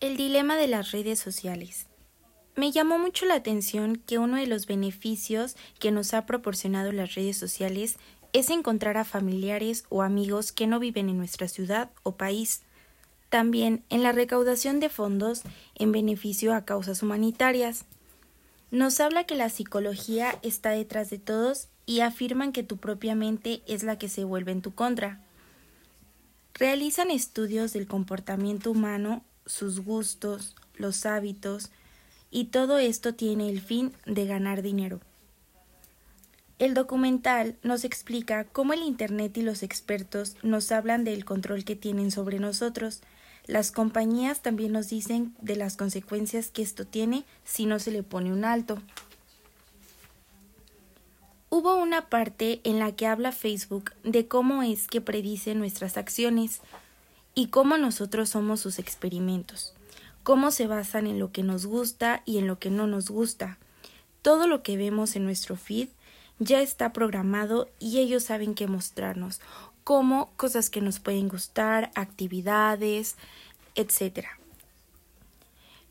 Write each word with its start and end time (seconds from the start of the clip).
El 0.00 0.16
dilema 0.16 0.56
de 0.56 0.66
las 0.66 0.92
redes 0.92 1.18
sociales. 1.18 1.86
Me 2.56 2.72
llamó 2.72 2.98
mucho 2.98 3.26
la 3.26 3.34
atención 3.34 3.96
que 3.96 4.16
uno 4.16 4.38
de 4.38 4.46
los 4.46 4.64
beneficios 4.66 5.56
que 5.78 5.90
nos 5.90 6.14
ha 6.14 6.24
proporcionado 6.24 6.90
las 6.90 7.14
redes 7.14 7.36
sociales 7.36 7.96
es 8.32 8.48
encontrar 8.48 8.96
a 8.96 9.04
familiares 9.04 9.84
o 9.90 10.00
amigos 10.00 10.52
que 10.52 10.66
no 10.66 10.78
viven 10.78 11.10
en 11.10 11.18
nuestra 11.18 11.48
ciudad 11.48 11.90
o 12.02 12.16
país. 12.16 12.62
También 13.28 13.84
en 13.90 14.02
la 14.02 14.12
recaudación 14.12 14.80
de 14.80 14.88
fondos 14.88 15.42
en 15.74 15.92
beneficio 15.92 16.54
a 16.54 16.64
causas 16.64 17.02
humanitarias. 17.02 17.84
Nos 18.70 19.00
habla 19.00 19.24
que 19.24 19.34
la 19.34 19.50
psicología 19.50 20.38
está 20.40 20.70
detrás 20.70 21.10
de 21.10 21.18
todos 21.18 21.68
y 21.84 22.00
afirman 22.00 22.52
que 22.52 22.62
tu 22.62 22.78
propia 22.78 23.14
mente 23.14 23.60
es 23.66 23.82
la 23.82 23.98
que 23.98 24.08
se 24.08 24.24
vuelve 24.24 24.52
en 24.52 24.62
tu 24.62 24.74
contra. 24.74 25.20
Realizan 26.54 27.10
estudios 27.10 27.74
del 27.74 27.86
comportamiento 27.86 28.70
humano 28.70 29.24
sus 29.46 29.80
gustos, 29.80 30.54
los 30.74 31.06
hábitos, 31.06 31.70
y 32.30 32.46
todo 32.46 32.78
esto 32.78 33.14
tiene 33.14 33.48
el 33.48 33.60
fin 33.60 33.92
de 34.06 34.26
ganar 34.26 34.62
dinero. 34.62 35.00
El 36.60 36.74
documental 36.74 37.56
nos 37.62 37.84
explica 37.84 38.44
cómo 38.44 38.74
el 38.74 38.82
Internet 38.82 39.36
y 39.38 39.42
los 39.42 39.62
expertos 39.62 40.36
nos 40.42 40.70
hablan 40.72 41.04
del 41.04 41.24
control 41.24 41.64
que 41.64 41.74
tienen 41.74 42.10
sobre 42.10 42.38
nosotros. 42.38 43.00
Las 43.46 43.72
compañías 43.72 44.42
también 44.42 44.72
nos 44.72 44.90
dicen 44.90 45.34
de 45.40 45.56
las 45.56 45.78
consecuencias 45.78 46.48
que 46.48 46.60
esto 46.60 46.86
tiene 46.86 47.24
si 47.44 47.64
no 47.64 47.78
se 47.78 47.90
le 47.90 48.02
pone 48.02 48.30
un 48.30 48.44
alto. 48.44 48.78
Hubo 51.48 51.76
una 51.76 52.10
parte 52.10 52.60
en 52.62 52.78
la 52.78 52.92
que 52.92 53.06
habla 53.06 53.32
Facebook 53.32 53.92
de 54.04 54.28
cómo 54.28 54.62
es 54.62 54.86
que 54.86 55.00
predice 55.00 55.54
nuestras 55.54 55.96
acciones, 55.96 56.60
y 57.34 57.48
cómo 57.48 57.76
nosotros 57.76 58.30
somos 58.30 58.60
sus 58.60 58.78
experimentos, 58.78 59.74
cómo 60.22 60.50
se 60.50 60.66
basan 60.66 61.06
en 61.06 61.18
lo 61.18 61.32
que 61.32 61.42
nos 61.42 61.66
gusta 61.66 62.22
y 62.26 62.38
en 62.38 62.46
lo 62.46 62.58
que 62.58 62.70
no 62.70 62.86
nos 62.86 63.10
gusta. 63.10 63.58
Todo 64.22 64.46
lo 64.46 64.62
que 64.62 64.76
vemos 64.76 65.16
en 65.16 65.24
nuestro 65.24 65.56
feed 65.56 65.88
ya 66.38 66.60
está 66.60 66.92
programado 66.92 67.68
y 67.78 67.98
ellos 67.98 68.24
saben 68.24 68.54
qué 68.54 68.66
mostrarnos, 68.66 69.40
como 69.84 70.30
cosas 70.36 70.70
que 70.70 70.80
nos 70.80 71.00
pueden 71.00 71.28
gustar, 71.28 71.90
actividades, 71.94 73.16
etc. 73.74 74.26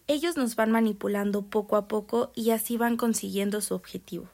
Ellos 0.08 0.38
nos 0.38 0.56
van 0.56 0.72
manipulando 0.72 1.44
poco 1.44 1.75
a 1.75 1.88
poco 1.88 2.31
y 2.35 2.52
así 2.52 2.78
van 2.78 2.97
consiguiendo 2.97 3.61
su 3.61 3.75
objetivo. 3.75 4.28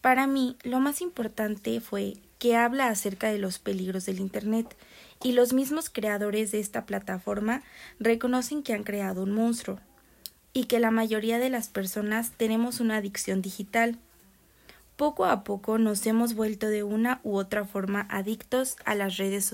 Para 0.00 0.26
mí, 0.26 0.56
lo 0.62 0.80
más 0.80 1.00
importante 1.00 1.80
fue 1.80 2.14
que 2.38 2.56
habla 2.56 2.88
acerca 2.88 3.30
de 3.30 3.38
los 3.38 3.58
peligros 3.58 4.06
del 4.06 4.20
Internet 4.20 4.76
y 5.22 5.32
los 5.32 5.52
mismos 5.52 5.90
creadores 5.90 6.52
de 6.52 6.60
esta 6.60 6.86
plataforma 6.86 7.62
reconocen 7.98 8.62
que 8.62 8.72
han 8.72 8.84
creado 8.84 9.22
un 9.22 9.32
monstruo 9.32 9.80
y 10.52 10.64
que 10.64 10.80
la 10.80 10.90
mayoría 10.90 11.38
de 11.38 11.50
las 11.50 11.68
personas 11.68 12.32
tenemos 12.36 12.80
una 12.80 12.96
adicción 12.96 13.42
digital. 13.42 13.98
Poco 14.96 15.26
a 15.26 15.44
poco 15.44 15.78
nos 15.78 16.04
hemos 16.06 16.34
vuelto 16.34 16.68
de 16.68 16.82
una 16.82 17.20
u 17.22 17.36
otra 17.36 17.64
forma 17.64 18.06
adictos 18.10 18.76
a 18.84 18.94
las 18.94 19.16
redes 19.16 19.44
sociales. 19.44 19.46